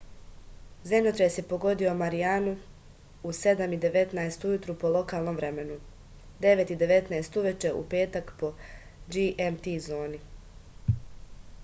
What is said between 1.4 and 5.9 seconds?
погодио маријану у 07:19 ујутру по локалном времену